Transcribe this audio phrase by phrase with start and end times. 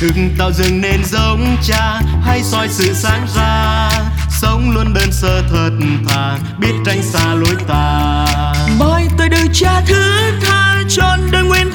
[0.00, 3.90] đừng tạo dựng nên giống cha hay soi sự sáng ra
[4.40, 5.70] sống luôn đơn sơ thật
[6.08, 8.24] thà, biết tránh xa lối tà
[8.78, 11.70] bởi tôi được cha thứ tha, trọn đời nguyên.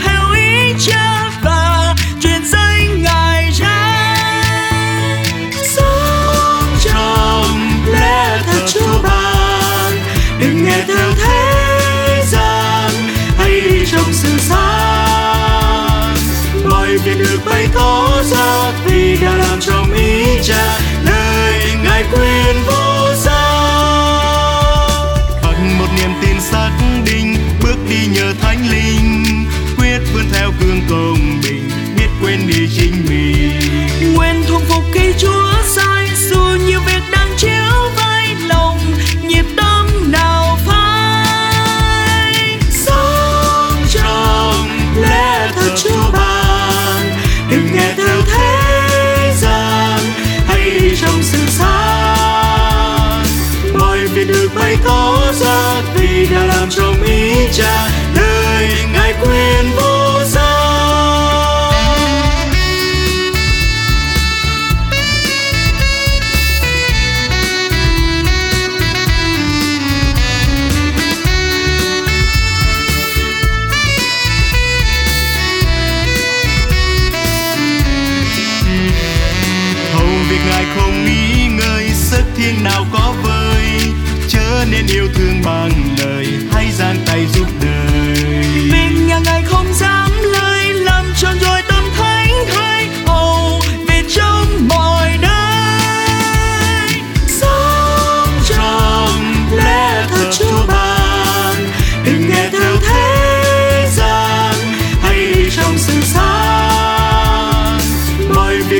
[17.83, 23.43] Tỏ ra vì đã làm trong ý cha lời ngài quyền vô giá
[25.43, 26.71] bằng một niềm tin xác
[27.05, 29.23] định bước đi nhờ thánh linh
[29.77, 34.15] quyết vươn theo cương công bình biết quên đi chính mình.
[34.15, 34.61] Nguyện thuộc
[56.75, 60.49] trong ý cha đời ngài quyền vô giá
[79.93, 83.79] hầu việc ngài không nghĩ ngơi sức thiên nào có vơi
[84.27, 85.92] chớ nên yêu thương bằng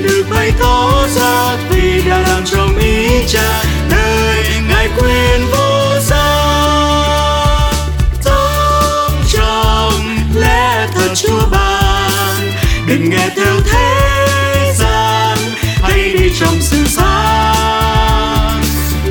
[0.04, 6.24] được bay có ra vì đã làm trong ý cha nơi ngài quyền vô giá
[8.22, 12.52] sống trong lẽ thật chúa ban,
[12.88, 15.38] đừng nghe theo thế gian
[15.82, 18.64] hay đi trong sự sáng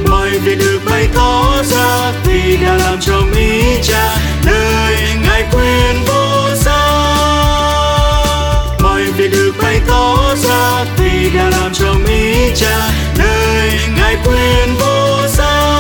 [0.09, 4.22] mọi việc được bay có ra vì đã làm trong ý cha
[10.99, 15.79] Vì đã làm cho mỹ Cha, nơi Ngài quyền vô giá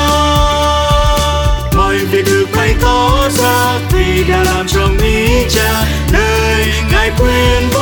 [1.77, 7.69] mọi việc được bày tỏ ra, vì đã làm cho mỹ Cha, nơi Ngài quyền
[7.73, 7.81] vô